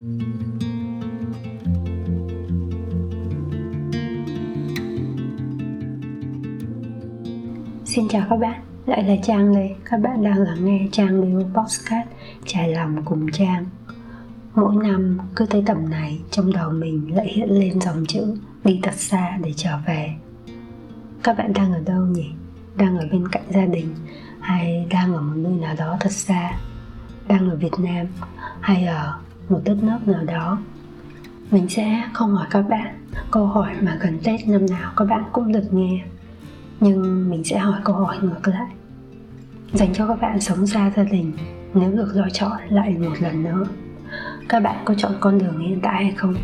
Xin 0.00 0.08
chào 8.08 8.26
các 8.30 8.36
bạn, 8.36 8.60
lại 8.86 9.04
là 9.04 9.14
Trang 9.22 9.54
đây. 9.54 9.76
Các 9.84 9.96
bạn 9.96 10.24
đang 10.24 10.38
lắng 10.38 10.64
nghe 10.64 10.88
Trang 10.92 11.20
Lưu 11.20 11.42
Podcast 11.54 12.08
Trải 12.46 12.68
lòng 12.68 13.02
cùng 13.04 13.30
Trang. 13.32 13.64
Mỗi 14.54 14.76
năm 14.76 15.18
cứ 15.36 15.46
tới 15.46 15.62
tầm 15.66 15.90
này 15.90 16.20
trong 16.30 16.52
đầu 16.52 16.70
mình 16.70 17.16
lại 17.16 17.28
hiện 17.28 17.50
lên 17.50 17.80
dòng 17.80 18.06
chữ 18.08 18.36
đi 18.64 18.80
thật 18.82 18.94
xa 18.94 19.38
để 19.42 19.52
trở 19.56 19.78
về. 19.86 20.14
Các 21.22 21.38
bạn 21.38 21.52
đang 21.52 21.72
ở 21.72 21.80
đâu 21.80 22.06
nhỉ? 22.06 22.30
Đang 22.76 22.98
ở 22.98 23.06
bên 23.12 23.28
cạnh 23.28 23.44
gia 23.50 23.66
đình 23.66 23.94
hay 24.40 24.86
đang 24.90 25.14
ở 25.14 25.20
một 25.20 25.36
nơi 25.36 25.52
nào 25.52 25.74
đó 25.78 25.96
thật 26.00 26.12
xa? 26.12 26.52
Đang 27.28 27.50
ở 27.50 27.56
Việt 27.56 27.78
Nam 27.78 28.06
hay 28.60 28.86
ở 28.86 29.18
một 29.48 29.60
đất 29.64 29.76
nước 29.82 29.98
nào 30.08 30.24
đó? 30.24 30.58
Mình 31.50 31.68
sẽ 31.68 32.02
không 32.12 32.30
hỏi 32.30 32.46
các 32.50 32.62
bạn 32.62 32.94
câu 33.30 33.46
hỏi 33.46 33.74
mà 33.82 33.98
gần 34.00 34.18
Tết 34.24 34.48
năm 34.48 34.66
nào 34.70 34.92
các 34.96 35.04
bạn 35.04 35.24
cũng 35.32 35.52
được 35.52 35.72
nghe. 35.72 36.04
Nhưng 36.80 37.30
mình 37.30 37.44
sẽ 37.44 37.58
hỏi 37.58 37.80
câu 37.84 37.94
hỏi 37.94 38.16
ngược 38.22 38.48
lại, 38.48 38.70
dành 39.72 39.94
cho 39.94 40.06
các 40.06 40.20
bạn 40.20 40.40
sống 40.40 40.66
xa 40.66 40.92
gia 40.96 41.02
đình 41.02 41.32
nếu 41.74 41.92
được 41.92 42.12
lựa 42.14 42.28
chọn 42.32 42.52
lại 42.68 42.96
một 42.98 43.12
lần 43.20 43.42
nữa. 43.42 43.64
Các 44.48 44.62
bạn 44.62 44.76
có 44.84 44.94
chọn 44.94 45.12
con 45.20 45.38
đường 45.38 45.58
hiện 45.58 45.80
tại 45.82 46.04
hay 46.04 46.12
không? 46.16 46.34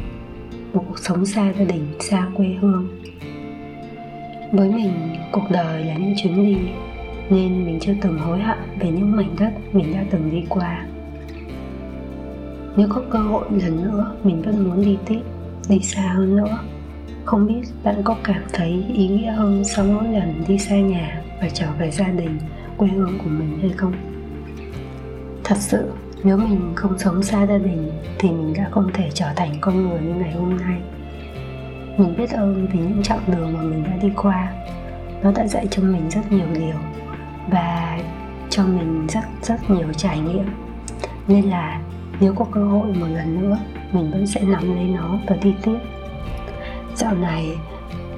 Một 0.73 0.85
cuộc 0.89 0.99
sống 0.99 1.27
xa 1.27 1.53
gia 1.59 1.65
đình, 1.65 1.95
xa 2.01 2.27
quê 2.35 2.57
hương. 2.61 2.89
Với 4.53 4.71
mình, 4.71 4.93
cuộc 5.33 5.45
đời 5.51 5.85
là 5.85 5.95
những 5.95 6.15
chuyến 6.23 6.37
đi, 6.37 6.59
nên 7.31 7.65
mình 7.67 7.79
chưa 7.81 7.95
từng 8.01 8.19
hối 8.19 8.41
hận 8.41 8.59
về 8.81 8.91
những 8.91 9.17
mảnh 9.17 9.37
đất 9.39 9.53
mình 9.73 9.93
đã 9.93 10.05
từng 10.11 10.31
đi 10.31 10.45
qua 10.49 10.87
nếu 12.77 12.89
có 12.91 13.03
cơ 13.11 13.19
hội 13.19 13.45
lần 13.51 13.83
nữa 13.83 14.13
mình 14.25 14.43
vẫn 14.43 14.69
muốn 14.69 14.85
đi 14.85 14.99
tiếp 15.07 15.21
đi 15.69 15.81
xa 15.81 16.03
hơn 16.03 16.37
nữa 16.37 16.59
không 17.25 17.47
biết 17.47 17.63
bạn 17.85 18.03
có 18.05 18.17
cảm 18.25 18.43
thấy 18.53 18.85
ý 18.95 19.09
nghĩa 19.09 19.31
hơn 19.31 19.65
sau 19.65 19.85
mỗi 19.85 20.09
lần 20.09 20.45
đi 20.49 20.59
xa 20.59 20.77
nhà 20.77 21.23
và 21.41 21.49
trở 21.55 21.67
về 21.79 21.91
gia 21.91 22.09
đình, 22.09 22.39
quê 22.77 22.89
hương 22.89 23.19
của 23.19 23.31
mình 23.31 23.59
hay 23.61 23.71
không? 23.71 23.93
Thật 25.45 25.57
sự, 25.59 25.91
nếu 26.23 26.37
mình 26.37 26.73
không 26.75 26.99
sống 26.99 27.23
xa 27.23 27.47
gia 27.47 27.59
đình 27.59 27.91
thì 28.19 28.31
mình 28.31 28.55
đã 28.57 28.69
không 28.71 28.91
thể 28.95 29.11
trở 29.15 29.27
thành 29.37 29.51
con 29.61 29.89
người 29.89 30.01
như 30.01 30.15
ngày 30.15 30.33
hôm 30.33 30.57
nay. 30.57 30.81
Mình 31.99 32.15
biết 32.17 32.31
ơn 32.31 32.69
vì 32.73 32.79
những 32.79 33.03
chặng 33.03 33.21
đường 33.27 33.53
mà 33.53 33.63
mình 33.63 33.85
đã 33.85 33.97
đi 34.03 34.09
qua. 34.17 34.53
Nó 35.23 35.33
đã 35.33 35.47
dạy 35.47 35.67
cho 35.71 35.83
mình 35.83 36.11
rất 36.11 36.33
nhiều 36.33 36.47
điều 36.55 36.77
và 37.51 37.99
cho 38.51 38.67
mình 38.67 39.07
rất 39.07 39.25
rất 39.43 39.71
nhiều 39.71 39.93
trải 39.97 40.21
nghiệm. 40.21 40.47
Nên 41.29 41.45
là 41.45 41.82
nếu 42.23 42.35
có 42.35 42.45
cơ 42.53 42.65
hội 42.65 42.93
một 42.93 43.07
lần 43.07 43.41
nữa, 43.41 43.59
mình 43.93 44.11
vẫn 44.11 44.27
sẽ 44.27 44.45
nắm 44.45 44.75
lấy 44.75 44.85
nó 44.85 45.19
và 45.29 45.37
đi 45.43 45.55
tiếp. 45.63 45.79
Dạo 46.95 47.15
này 47.15 47.59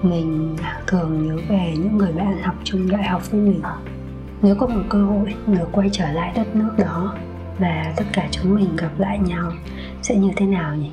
mình 0.02 0.56
thường 0.86 1.28
nhớ 1.28 1.42
về 1.48 1.74
những 1.76 1.98
người 1.98 2.12
bạn 2.12 2.42
học 2.42 2.54
chung 2.64 2.90
đại 2.90 3.04
học 3.04 3.30
với 3.30 3.40
mình. 3.40 3.62
Nếu 4.42 4.54
có 4.54 4.66
một 4.66 4.82
cơ 4.88 5.04
hội 5.04 5.34
được 5.46 5.68
quay 5.72 5.88
trở 5.92 6.12
lại 6.12 6.32
đất 6.36 6.56
nước 6.56 6.70
đó 6.78 7.14
và 7.58 7.94
tất 7.96 8.04
cả 8.12 8.28
chúng 8.30 8.54
mình 8.54 8.76
gặp 8.76 8.90
lại 8.98 9.18
nhau 9.18 9.52
sẽ 10.02 10.16
như 10.16 10.30
thế 10.36 10.46
nào 10.46 10.76
nhỉ? 10.76 10.90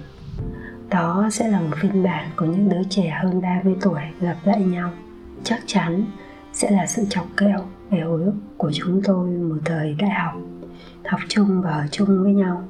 Đó 0.89 1.29
sẽ 1.31 1.47
là 1.47 1.59
một 1.59 1.77
phiên 1.81 2.03
bản 2.03 2.29
của 2.35 2.45
những 2.45 2.69
đứa 2.69 2.83
trẻ 2.89 3.19
hơn 3.23 3.41
30 3.41 3.75
tuổi 3.81 4.01
gặp 4.19 4.37
lại 4.43 4.61
nhau. 4.61 4.91
Chắc 5.43 5.59
chắn 5.65 6.05
sẽ 6.53 6.71
là 6.71 6.85
sự 6.85 7.05
chọc 7.09 7.25
kẹo 7.37 7.59
về 7.89 7.99
hồi 7.99 8.23
ức 8.23 8.35
của 8.57 8.71
chúng 8.73 9.01
tôi 9.03 9.29
một 9.29 9.57
thời 9.65 9.95
đại 9.99 10.11
học 10.11 10.33
học 11.05 11.19
chung 11.27 11.61
và 11.61 11.71
ở 11.71 11.87
chung 11.91 12.23
với 12.23 12.33
nhau 12.33 12.63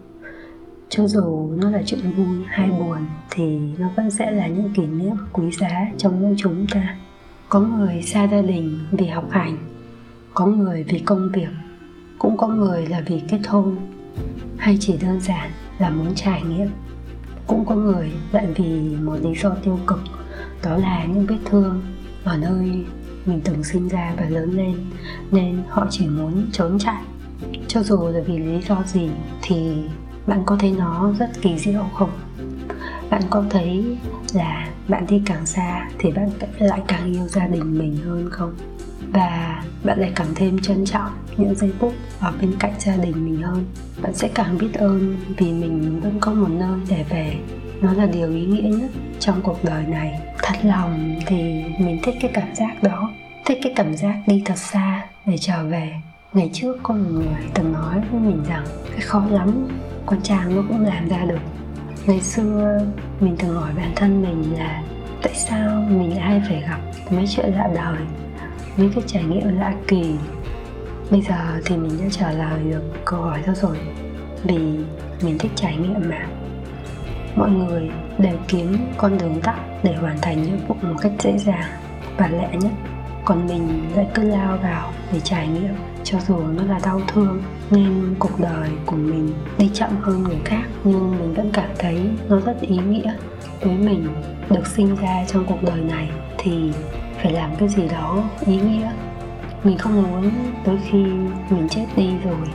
cho 0.92 1.08
dù 1.08 1.52
nó 1.56 1.70
là 1.70 1.81
chuyện 1.86 2.11
vui 2.17 2.38
hay 2.47 2.70
buồn 2.70 2.97
thì 3.30 3.59
nó 3.78 3.89
vẫn 3.95 4.11
sẽ 4.11 4.31
là 4.31 4.47
những 4.47 4.73
kỷ 4.73 4.86
niệm 4.86 5.16
quý 5.33 5.52
giá 5.52 5.88
trong 5.98 6.22
mỗi 6.22 6.36
chúng 6.38 6.66
ta. 6.72 6.98
Có 7.50 7.59
người 7.59 8.02
xa 8.02 8.28
gia 8.28 8.42
đình 8.42 8.80
vì 8.92 9.08
học 9.08 9.28
hành, 9.31 9.58
có 10.33 10.45
người 10.45 10.83
vì 10.83 10.99
công 10.99 11.30
việc, 11.33 11.49
cũng 12.20 12.38
có 12.38 12.48
người 12.48 12.88
là 12.88 13.02
vì 13.05 13.21
kết 13.30 13.39
hôn, 13.48 13.76
hay 14.58 14.77
chỉ 14.80 14.98
đơn 14.98 15.20
giản 15.20 15.49
là 15.80 15.89
muốn 15.89 16.15
trải 16.15 16.43
nghiệm. 16.43 16.70
Cũng 17.48 17.65
có 17.65 17.76
người 17.76 18.11
lại 18.32 18.48
vì 18.55 18.95
một 19.02 19.17
lý 19.21 19.36
do 19.36 19.49
tiêu 19.49 19.80
cực, 19.88 19.99
đó 20.64 20.77
là 20.77 21.05
những 21.05 21.26
vết 21.26 21.39
thương 21.45 21.82
ở 22.23 22.38
nơi 22.38 22.86
mình 23.26 23.42
từng 23.44 23.64
sinh 23.64 23.88
ra 23.88 24.14
và 24.17 24.30
lớn 24.30 24.52
lên, 24.52 24.76
nên 25.32 25.61
họ 25.70 25.88
chỉ 25.89 26.08
muốn 26.08 26.45
trốn 26.52 26.80
chạy. 26.80 27.02
Cho 27.67 27.83
dù 27.83 28.08
là 28.08 28.21
vì 28.27 28.38
lý 28.38 28.61
do 28.61 28.83
gì 28.86 29.10
thì 29.42 29.73
bạn 30.27 30.43
có 30.45 30.55
thấy 30.59 30.71
nó 30.71 31.14
rất 31.20 31.30
kỳ 31.42 31.58
diệu 31.58 31.86
không? 31.93 32.11
Bạn 33.09 33.21
có 33.30 33.43
thấy 33.49 33.98
là 34.33 34.67
bạn 34.87 35.05
đi 35.08 35.21
càng 35.26 35.45
xa 35.45 35.87
thì 35.99 36.11
bạn 36.11 36.30
lại 36.59 36.82
càng 36.87 37.14
yêu 37.14 37.27
gia 37.27 37.48
đình 37.48 37.80
mình 37.80 37.98
hơn 37.98 38.30
không? 38.32 38.55
Và 39.14 39.64
bạn 39.83 39.99
lại 39.99 40.11
càng 40.15 40.27
thêm 40.36 40.59
trân 40.59 40.86
trọng 40.86 41.11
những 41.37 41.55
giây 41.55 41.71
phút 41.80 41.93
ở 42.20 42.33
bên 42.42 42.55
cạnh 42.59 42.73
gia 42.80 42.95
đình 42.95 43.26
mình 43.26 43.42
hơn. 43.42 43.65
Bạn 44.02 44.14
sẽ 44.14 44.27
càng 44.27 44.58
biết 44.58 44.73
ơn 44.73 45.17
vì 45.37 45.52
mình 45.52 45.99
vẫn 46.04 46.17
có 46.20 46.33
một 46.33 46.49
nơi 46.49 46.80
để 46.89 47.05
về. 47.09 47.36
Nó 47.82 47.93
là 47.93 48.05
điều 48.05 48.30
ý 48.30 48.45
nghĩa 48.45 48.70
nhất 48.70 48.89
trong 49.20 49.42
cuộc 49.43 49.64
đời 49.64 49.83
này. 49.88 50.20
Thật 50.43 50.55
lòng 50.64 51.15
thì 51.26 51.64
mình 51.80 51.99
thích 52.03 52.15
cái 52.21 52.32
cảm 52.33 52.55
giác 52.55 52.83
đó, 52.83 53.11
thích 53.45 53.59
cái 53.64 53.73
cảm 53.76 53.95
giác 53.95 54.15
đi 54.27 54.42
thật 54.45 54.58
xa 54.58 55.08
để 55.26 55.38
trở 55.38 55.64
về 55.64 55.93
ngày 56.33 56.49
trước 56.53 56.77
có 56.83 56.93
một 56.93 57.09
người 57.11 57.27
từng 57.53 57.73
nói 57.73 58.02
với 58.11 58.19
mình 58.19 58.43
rằng 58.49 58.65
cái 58.92 58.99
khó 59.02 59.25
lắm, 59.30 59.67
con 60.05 60.21
chàng 60.21 60.55
nó 60.55 60.61
cũng 60.67 60.86
làm 60.86 61.09
ra 61.09 61.25
được. 61.25 61.39
Ngày 62.05 62.21
xưa 62.21 62.80
mình 63.19 63.36
từng 63.39 63.55
hỏi 63.55 63.71
bản 63.77 63.92
thân 63.95 64.21
mình 64.21 64.58
là 64.58 64.83
tại 65.21 65.33
sao 65.36 65.81
mình 65.89 66.17
lại 66.17 66.41
phải 66.49 66.61
gặp 66.61 66.80
mấy 67.11 67.25
chuyện 67.27 67.53
lạ 67.53 67.70
đời, 67.75 67.97
mấy 68.77 68.89
cái 68.95 69.03
trải 69.08 69.23
nghiệm 69.23 69.59
lạ 69.59 69.73
kỳ. 69.87 70.15
Bây 71.11 71.21
giờ 71.21 71.36
thì 71.65 71.77
mình 71.77 71.91
đã 71.99 72.05
trả 72.11 72.31
lời 72.31 72.64
được 72.64 72.83
câu 73.05 73.21
hỏi 73.21 73.41
đó 73.47 73.53
rồi, 73.55 73.77
vì 74.43 74.58
mình 75.23 75.37
thích 75.39 75.52
trải 75.55 75.75
nghiệm 75.77 76.09
mà. 76.09 76.27
Mọi 77.36 77.49
người 77.52 77.91
đều 78.17 78.37
kiếm 78.47 78.77
con 78.97 79.17
đường 79.17 79.41
tắt 79.41 79.55
để 79.83 79.93
hoàn 79.93 80.17
thành 80.21 80.43
nhiệm 80.43 80.58
vụ 80.67 80.75
một 80.81 80.95
cách 81.02 81.11
dễ 81.20 81.37
dàng 81.37 81.70
và 82.17 82.27
lẹ 82.27 82.49
nhất. 82.58 82.71
Còn 83.25 83.47
mình 83.47 83.91
lại 83.95 84.08
cứ 84.14 84.23
lao 84.23 84.58
vào 84.58 84.91
để 85.14 85.20
trải 85.20 85.47
nghiệm 85.47 85.73
cho 86.11 86.20
dù 86.27 86.38
nó 86.38 86.64
là 86.64 86.80
đau 86.83 87.02
thương 87.08 87.42
nên 87.72 88.16
cuộc 88.20 88.39
đời 88.39 88.70
của 88.86 88.95
mình 88.95 89.33
đi 89.58 89.70
chậm 89.73 89.89
hơn 90.02 90.23
người 90.23 90.39
khác, 90.45 90.64
nhưng 90.83 91.11
mình 91.20 91.33
vẫn 91.33 91.49
cảm 91.54 91.70
thấy 91.80 92.10
nó 92.30 92.39
rất 92.39 92.61
ý 92.61 92.77
nghĩa. 92.77 93.14
Với 93.61 93.76
mình 93.76 94.08
được 94.50 94.67
sinh 94.67 94.95
ra 94.95 95.26
trong 95.27 95.45
cuộc 95.45 95.64
đời 95.64 95.82
này 95.82 96.10
thì 96.38 96.71
phải 97.23 97.32
làm 97.32 97.55
cái 97.55 97.70
gì 97.70 97.88
đó 97.88 98.23
ý 98.45 98.55
nghĩa. 98.61 98.92
Mình 99.64 99.77
không 99.77 100.04
muốn 100.04 100.32
tới 100.66 100.77
khi 100.89 101.04
mình 101.50 101.67
chết 101.70 101.86
đi 101.95 102.10
rồi 102.23 102.48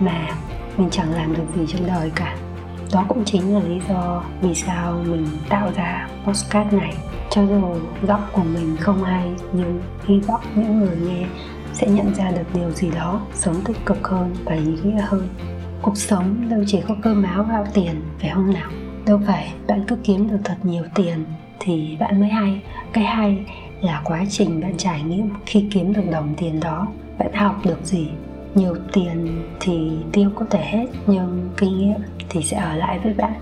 mà 0.00 0.28
mình 0.76 0.90
chẳng 0.90 1.14
làm 1.14 1.34
được 1.34 1.44
gì 1.56 1.66
trong 1.68 1.86
đời 1.86 2.10
cả. 2.14 2.36
Đó 2.92 3.04
cũng 3.08 3.24
chính 3.24 3.54
là 3.54 3.60
lý 3.68 3.80
do 3.88 4.22
vì 4.40 4.54
sao 4.54 5.02
mình 5.06 5.26
tạo 5.48 5.70
ra 5.76 6.08
postcard 6.24 6.72
này. 6.72 6.94
Cho 7.30 7.42
dù 7.46 7.62
giọng 8.08 8.22
của 8.32 8.42
mình 8.42 8.76
không 8.80 9.04
hay, 9.04 9.30
nhưng 9.52 9.80
hy 10.04 10.20
vọng 10.20 10.40
những 10.54 10.80
người 10.80 10.96
nghe 11.06 11.26
sẽ 11.76 11.88
nhận 11.88 12.14
ra 12.14 12.30
được 12.30 12.54
điều 12.54 12.70
gì 12.70 12.90
đó 12.90 13.20
sống 13.34 13.56
tích 13.64 13.76
cực 13.86 14.08
hơn 14.08 14.34
và 14.44 14.54
ý 14.54 14.72
nghĩa 14.84 15.00
hơn. 15.00 15.28
Cuộc 15.82 15.96
sống 15.96 16.48
đâu 16.50 16.64
chỉ 16.66 16.80
có 16.88 16.94
cơm 17.02 17.22
áo 17.22 17.46
gạo 17.50 17.66
tiền, 17.74 18.02
phải 18.20 18.30
không 18.30 18.54
nào? 18.54 18.70
Đâu 19.06 19.20
phải 19.26 19.52
bạn 19.66 19.84
cứ 19.88 19.96
kiếm 20.04 20.28
được 20.28 20.38
thật 20.44 20.56
nhiều 20.62 20.84
tiền 20.94 21.24
thì 21.60 21.96
bạn 22.00 22.20
mới 22.20 22.28
hay. 22.28 22.62
Cái 22.92 23.04
hay 23.04 23.38
là 23.80 24.02
quá 24.04 24.24
trình 24.30 24.60
bạn 24.60 24.76
trải 24.76 25.02
nghiệm 25.02 25.30
khi 25.46 25.66
kiếm 25.70 25.92
được 25.92 26.10
đồng 26.10 26.34
tiền 26.36 26.60
đó, 26.60 26.88
bạn 27.18 27.32
học 27.34 27.60
được 27.64 27.84
gì? 27.84 28.08
Nhiều 28.54 28.76
tiền 28.92 29.42
thì 29.60 29.90
tiêu 30.12 30.30
có 30.34 30.46
thể 30.50 30.64
hết, 30.64 30.86
nhưng 31.06 31.50
kinh 31.56 31.78
nghiệm 31.78 32.00
thì 32.28 32.42
sẽ 32.42 32.56
ở 32.56 32.76
lại 32.76 32.98
với 32.98 33.14
bạn. 33.14 33.32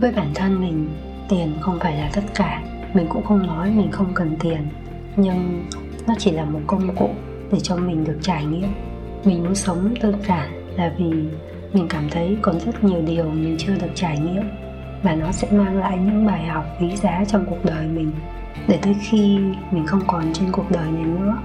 Với 0.00 0.12
bản 0.12 0.30
thân 0.34 0.60
mình, 0.60 0.88
tiền 1.28 1.52
không 1.60 1.78
phải 1.80 1.96
là 1.96 2.10
tất 2.14 2.24
cả. 2.34 2.62
Mình 2.94 3.06
cũng 3.08 3.24
không 3.24 3.46
nói 3.46 3.70
mình 3.70 3.90
không 3.90 4.14
cần 4.14 4.36
tiền, 4.40 4.68
nhưng 5.16 5.66
nó 6.06 6.14
chỉ 6.18 6.30
là 6.30 6.44
một 6.44 6.60
công 6.66 6.96
cụ 6.96 7.10
để 7.52 7.60
cho 7.60 7.76
mình 7.76 8.04
được 8.04 8.18
trải 8.22 8.44
nghiệm. 8.44 8.72
Mình 9.24 9.44
muốn 9.44 9.54
sống 9.54 9.94
đơn 10.02 10.14
giản 10.28 10.76
là 10.76 10.92
vì 10.98 11.10
mình 11.72 11.86
cảm 11.88 12.08
thấy 12.10 12.36
còn 12.42 12.60
rất 12.60 12.84
nhiều 12.84 13.02
điều 13.06 13.24
mình 13.24 13.56
chưa 13.58 13.74
được 13.80 13.90
trải 13.94 14.18
nghiệm. 14.18 14.42
Và 15.02 15.14
nó 15.14 15.32
sẽ 15.32 15.48
mang 15.50 15.78
lại 15.78 15.98
những 15.98 16.26
bài 16.26 16.46
học, 16.46 16.64
quý 16.80 16.96
giá 16.96 17.24
trong 17.24 17.46
cuộc 17.46 17.64
đời 17.64 17.86
mình. 17.86 18.12
Để 18.68 18.78
tới 18.82 18.96
khi 19.00 19.38
mình 19.70 19.86
không 19.86 20.00
còn 20.06 20.32
trên 20.32 20.52
cuộc 20.52 20.70
đời 20.70 20.90
này 20.90 21.04
nữa, 21.04 21.36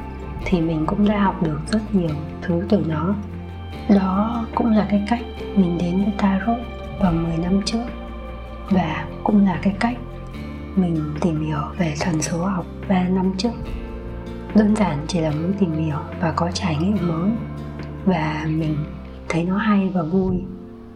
thì 0.46 0.62
mình 0.62 0.86
cũng 0.86 1.08
đã 1.08 1.20
học 1.20 1.44
được 1.44 1.60
rất 1.72 1.96
nhiều 1.96 2.16
thứ 2.42 2.62
từ 2.70 2.86
nó. 2.88 3.16
Đó 3.96 4.46
cũng 4.56 4.72
là 4.72 4.88
cái 4.90 5.04
cách 5.10 5.22
mình 5.56 5.78
đến 5.78 6.04
với 6.04 6.14
tarot 6.18 6.58
vào 7.00 7.14
10 7.14 7.38
năm 7.38 7.62
trước. 7.66 7.84
Và 8.70 9.06
cũng 9.24 9.46
là 9.46 9.60
cái 9.62 9.74
cách 9.80 9.98
mình 10.76 11.04
tìm 11.22 11.46
hiểu 11.46 11.62
về 11.78 11.94
thần 12.00 12.22
số 12.22 12.46
học 12.46 12.66
3 12.90 13.04
năm 13.04 13.32
trước 13.38 13.54
đơn 14.56 14.76
giản 14.76 14.98
chỉ 15.08 15.20
là 15.20 15.32
muốn 15.32 15.54
tìm 15.60 15.72
hiểu 15.74 15.98
và 16.22 16.34
có 16.36 16.52
trải 16.54 16.76
nghiệm 16.76 17.08
mới. 17.08 17.32
Và 18.06 18.46
mình 18.50 18.76
thấy 19.30 19.44
nó 19.44 19.58
hay 19.58 19.90
và 19.94 20.04
vui. 20.04 20.36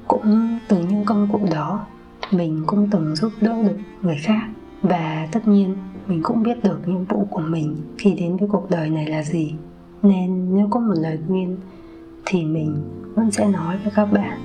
Cũng 0.08 0.60
từ 0.68 0.80
những 0.80 1.06
công 1.06 1.28
cụ 1.32 1.40
đó, 1.52 1.86
mình 2.32 2.64
cũng 2.68 2.90
từng 2.92 3.16
giúp 3.16 3.32
đỡ 3.42 3.64
được 3.64 3.78
người 4.02 4.18
khác. 4.24 4.48
Và 4.82 5.28
tất 5.32 5.48
nhiên, 5.48 5.78
mình 6.08 6.24
cũng 6.24 6.44
biết 6.44 6.64
được 6.64 6.88
nhiệm 6.88 7.06
vụ 7.06 7.28
của 7.30 7.42
mình 7.42 7.76
khi 7.98 8.14
đến 8.14 8.38
với 8.38 8.50
cuộc 8.52 8.70
đời 8.70 8.90
này 8.90 9.06
là 9.06 9.24
gì. 9.24 9.56
Nên 10.04 10.56
nếu 10.56 10.68
có 10.70 10.80
một 10.80 10.94
lời 10.98 11.20
khuyên, 11.28 11.58
thì 12.26 12.46
mình 12.46 12.76
vẫn 13.16 13.32
sẽ 13.32 13.48
nói 13.48 13.78
với 13.84 13.94
các 13.96 14.06
bạn 14.06 14.40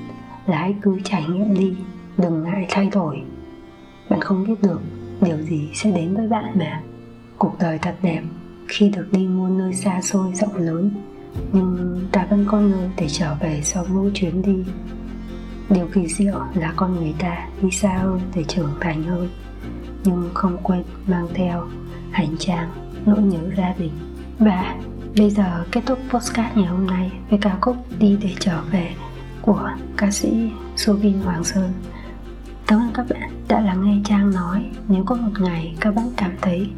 là 0.46 0.58
hãy 0.58 0.74
cứ 0.82 0.98
trải 1.04 1.24
nghiệm 1.28 1.54
đi, 1.54 1.74
đừng 2.18 2.42
ngại 2.42 2.66
thay 2.68 2.90
đổi. 2.92 3.22
Bạn 4.10 4.20
không 4.20 4.44
biết 4.46 4.62
được 4.62 4.80
điều 5.20 5.36
gì 5.36 5.68
sẽ 5.74 5.90
đến 5.90 6.14
với 6.14 6.28
bạn 6.28 6.58
mà. 6.58 6.82
Cuộc 7.38 7.52
đời 7.60 7.78
thật 7.82 7.94
đẹp 8.02 8.22
khi 8.74 8.88
được 8.88 9.06
đi 9.12 9.26
muôn 9.26 9.58
nơi 9.58 9.74
xa 9.74 10.00
xôi 10.02 10.34
rộng 10.34 10.56
lớn, 10.56 10.90
nhưng 11.52 12.00
ta 12.12 12.26
vẫn 12.30 12.44
có 12.48 12.60
nơi 12.60 12.90
để 12.96 13.08
trở 13.08 13.34
về 13.40 13.60
sau 13.62 13.86
mỗi 13.88 14.10
chuyến 14.14 14.42
đi. 14.42 14.64
Điều 15.70 15.88
kỳ 15.94 16.06
diệu 16.06 16.40
là 16.54 16.72
con 16.76 16.96
người 16.96 17.14
ta 17.18 17.48
đi 17.62 17.70
xa 17.70 17.98
hơn 18.02 18.20
để 18.34 18.44
trưởng 18.44 18.70
thành 18.80 19.02
hơn, 19.02 19.28
nhưng 20.04 20.30
không 20.34 20.58
quên 20.62 20.82
mang 21.06 21.28
theo 21.34 21.68
hành 22.10 22.36
trang, 22.38 22.70
nỗi 23.06 23.22
nhớ 23.22 23.38
gia 23.56 23.74
đình. 23.78 23.92
Và 24.38 24.76
bây 25.16 25.30
giờ 25.30 25.64
kết 25.72 25.82
thúc 25.86 25.98
postcard 26.10 26.56
ngày 26.56 26.66
hôm 26.66 26.86
nay 26.86 27.12
với 27.30 27.38
ca 27.42 27.58
khúc 27.60 27.76
đi 27.98 28.18
để 28.22 28.34
trở 28.40 28.62
về 28.70 28.90
của 29.42 29.70
ca 29.96 30.10
sĩ 30.10 30.50
Sovin 30.76 31.18
Hoàng 31.18 31.44
Sơn. 31.44 31.72
Cảm 32.66 32.78
ơn 32.78 32.90
các 32.94 33.06
bạn 33.10 33.30
đã 33.48 33.60
lắng 33.60 33.84
nghe 33.84 34.00
Trang 34.04 34.30
nói. 34.30 34.64
Nếu 34.88 35.04
có 35.04 35.14
một 35.14 35.40
ngày 35.40 35.74
các 35.80 35.94
bạn 35.94 36.10
cảm 36.16 36.32
thấy 36.42 36.70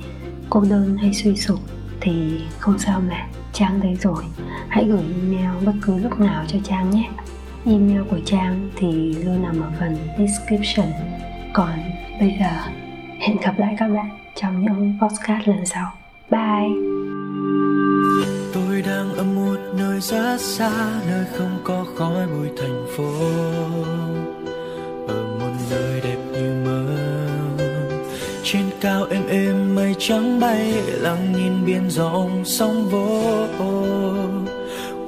cô 0.51 0.65
đơn 0.71 0.97
hay 0.97 1.15
suy 1.15 1.37
sụp 1.37 1.59
thì 2.05 2.41
không 2.59 2.79
sao 2.79 3.01
mà. 3.09 3.27
Trang 3.53 3.81
đây 3.81 3.97
rồi. 4.01 4.25
Hãy 4.69 4.85
gửi 4.85 5.03
email 5.03 5.65
bất 5.67 5.73
cứ 5.83 5.99
lúc 5.99 6.21
nào 6.21 6.45
cho 6.49 6.59
Trang 6.65 6.91
nhé. 6.91 7.09
Email 7.67 8.03
của 8.11 8.21
Trang 8.25 8.71
thì 8.77 9.15
luôn 9.25 9.43
nằm 9.43 9.61
ở 9.61 9.73
phần 9.81 9.97
description. 10.19 10.87
Còn 11.53 11.71
bây 12.21 12.37
giờ, 12.41 12.51
hẹn 13.21 13.37
gặp 13.37 13.59
lại 13.59 13.75
các 13.79 13.89
bạn 13.89 14.09
trong 14.35 14.65
những 14.65 14.99
podcast 15.03 15.49
lần 15.49 15.67
sau. 15.67 15.93
Bye! 16.31 16.75
Tôi 18.55 18.83
đang 18.83 19.15
ở 19.15 19.25
một 19.25 19.57
nơi 19.79 20.01
rất 20.01 20.41
xa, 20.41 20.71
Nơi 21.07 21.25
không 21.39 21.59
có 21.65 21.87
khói 21.97 22.27
bụi 22.27 22.49
thành 22.57 22.87
phố. 22.97 23.13
Trắng 30.09 30.41
bay 30.41 30.73
Lặng 31.01 31.33
nhìn 31.37 31.67
biển 31.67 31.91
rộng 31.91 32.43
sóng 32.45 32.89
vỗ 32.91 33.47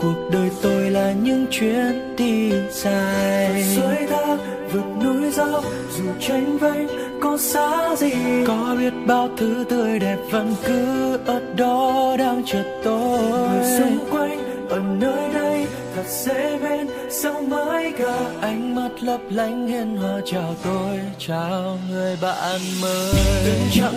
cuộc 0.00 0.31
đời 0.32 0.50
tôi 0.62 0.90
là 0.90 1.12
những 1.12 1.46
chuyến 1.50 2.16
đi 2.16 2.52
dài. 2.70 3.64
Suối 3.76 3.96
thác 4.10 4.37
vượt 4.72 5.04
núi 5.04 5.31
dốc 5.31 5.64
dù 5.96 6.04
tranh 6.20 6.58
vênh 6.58 6.88
có 7.20 7.38
xa 7.38 7.96
gì. 7.96 8.12
Có 8.46 8.76
biết 8.78 8.93
bao 9.06 9.28
thứ 9.37 9.64
tươi 9.69 9.98
đẹp 9.98 10.19
vẫn 10.31 10.54
cứ 10.66 11.19
ở 11.26 11.40
đó 11.56 12.16
đang 12.19 12.43
chờ 12.46 12.62
tôi. 12.84 13.19
Người 13.20 13.78
xung 13.78 13.98
quanh 14.10 14.69
ở 14.69 14.78
nơi 15.00 15.32
đây 15.34 15.66
thật 15.94 16.04
dễ 16.08 16.58
bên 16.58 16.87
sao 17.10 17.40
mới 17.40 17.93
gặp 17.98 18.31
ánh 18.40 18.75
mắt 18.75 18.90
lấp 19.00 19.20
lánh 19.31 19.69
hiền 19.69 19.96
hòa 19.96 20.20
chào 20.25 20.54
tôi 20.64 21.00
chào 21.19 21.78
người 21.90 22.16
bạn 22.22 22.60
mới. 22.82 23.14
Từng 23.46 23.69
chặng 23.72 23.95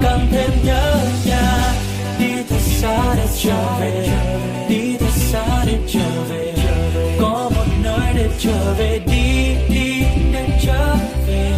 càng 0.00 0.28
thêm 0.32 0.50
nhớ 0.64 0.96
nhà. 1.26 1.72
Đi 2.18 2.32
thật 2.48 2.60
xa 2.60 3.14
để 3.16 3.26
trở 3.42 3.78
về. 3.80 4.08
Đi 4.68 4.96
thật 5.00 5.12
xa 5.12 5.64
để 5.66 5.78
trở 5.88 6.24
về. 6.28 6.54
Có 7.20 7.50
một 7.54 7.66
nơi 7.84 8.12
để 8.14 8.28
trở 8.38 8.74
về. 8.78 9.00
Đi 9.06 9.54
đi, 9.74 10.02
để 10.32 10.60
trở 10.66 10.96
về. 11.26 11.52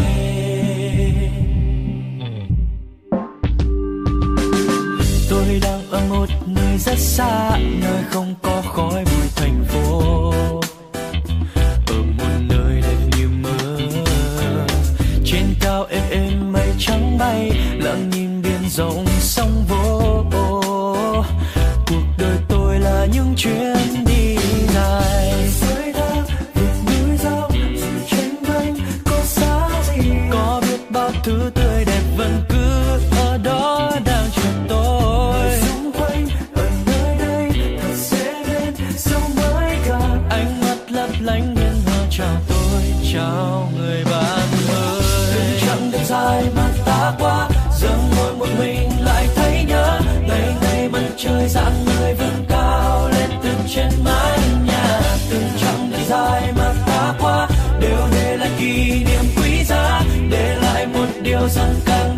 Tôi 5.29 5.59
đang 5.61 5.89
ở 5.91 6.01
một 6.09 6.29
nơi 6.47 6.77
rất 6.77 6.97
xa, 6.97 7.57
nơi 7.57 8.03
không 8.11 8.35
có 8.41 8.61
khói 8.61 9.05
bụi 9.05 9.27
thành 9.35 9.65
phố. 9.67 10.01
Ở 11.87 12.01
một 12.17 12.39
nơi 12.49 12.81
đẹp 12.81 13.17
như 13.17 13.27
mơ. 13.41 13.79
Trên 15.25 15.55
trắng 16.79 17.17
bay 17.17 17.51
rộng 18.77 19.05
sóng 19.19 19.65
vỗ 19.69 20.23
cuộc 21.87 22.03
đời 22.17 22.37
tôi 22.49 22.79
là 22.79 23.05
những 23.13 23.33
chuyến 23.37 24.05
đi 24.05 24.37
dài. 24.73 25.33
Núi 26.85 27.17
có 29.05 29.69
gì. 29.87 30.11
Có 30.31 30.61
biết 30.61 30.91
bao 30.91 31.11
thứ 31.23 31.51
tươi 31.55 31.85
đẹp 31.85 32.01
vẫn 32.17 32.43
cứ 32.49 32.99
ở 33.17 33.37
đó 33.37 33.91
đang 34.05 34.25
chờ 34.35 34.49
tôi. 34.69 35.45
Ở 36.55 36.69
nơi 36.85 37.15
đây, 37.19 37.51
thật 37.81 37.95
dễ 37.95 38.33
bên 38.45 38.73
ánh 40.29 40.61
mắt 40.61 40.77
lấp 40.91 41.09
lánh 41.19 41.55
hiền 41.55 41.75
hòa 41.85 42.07
chào 42.11 42.35
tôi, 42.47 42.81
chào 43.13 43.71
người 43.77 44.03
bạn 44.05 44.47
mới. 44.67 45.01
Đừng 45.35 45.59
chặng 45.67 45.91
đường 45.91 46.05
dài 46.05 46.43
mà 46.55 46.69
ta 46.85 47.13
qua 47.19 47.49
giờ 47.79 47.97
mình 48.59 48.89
lại 49.05 49.27
thấy 49.35 49.65
nhớ. 49.67 49.99
Ngày 50.27 50.55
ngày 50.61 50.89
mặt 50.89 51.09
trời 51.17 51.47
dạng 51.47 51.85
người 51.85 52.13
vươn 52.13 52.45
cao 52.49 53.09
lên 53.09 53.29
từ 53.43 53.49
trên 53.75 53.89
mái 54.05 54.39
nhà. 54.65 55.01
Từng 55.29 55.49
chặng 55.61 55.91
đường 55.91 56.05
dài 56.07 56.53
mà 56.57 56.73
ta 56.87 57.13
qua, 57.19 57.47
đều 57.79 58.07
để 58.11 58.37
lại 58.37 58.51
kỷ 58.59 59.03
niệm 59.03 59.25
quý 59.37 59.63
giá. 59.63 60.01
Để 60.29 60.55
lại 60.61 60.85
một 60.85 61.07
điều 61.21 61.47
rằng 61.49 61.75
càng 61.85 62.17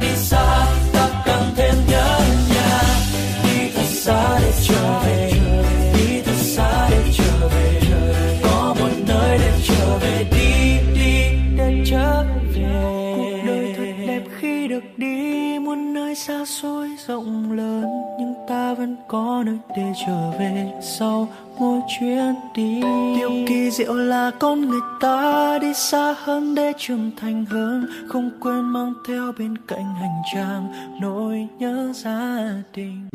đi 14.98 15.60
muôn 15.60 15.94
nơi 15.94 16.16
xa 16.16 16.46
xôi, 16.46 16.90
rộng 17.08 17.52
lớn, 17.52 17.86
nhưng 18.20 18.34
ta 18.48 18.74
vẫn 18.74 18.96
có 19.08 19.44
nơi 19.46 19.58
để 19.78 19.94
trở 20.06 20.32
về 20.40 20.72
sau 20.82 21.28
mỗi 21.60 21.80
chuyến 22.00 22.36
đi. 22.56 22.82
Điều 23.16 23.32
kỳ 23.48 23.72
diệu 23.72 23.94
là 23.94 24.32
con 24.40 24.62
người 24.62 24.82
ta 25.02 25.60
đi 25.62 25.74
xa 25.74 26.16
hơn 26.18 26.56
để 26.56 26.74
trưởng 26.78 27.12
thành 27.18 27.46
hơn, 27.46 27.86
không 28.08 28.30
quên 28.40 28.62
mang 28.62 28.94
theo 29.08 29.32
bên 29.40 29.58
cạnh 29.68 29.96
hành 29.96 30.22
trang 30.34 30.68
nỗi 31.02 31.48
nhớ 31.60 31.94
gia 31.96 32.54
đình. 32.74 33.10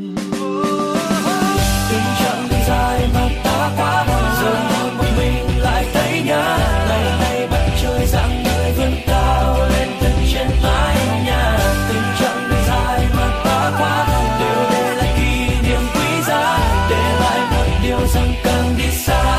Deus, 18.00 18.14
um 18.16 18.34
canguçal. 18.42 19.29